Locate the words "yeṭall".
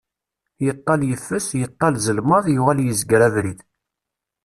0.65-1.01, 1.61-1.95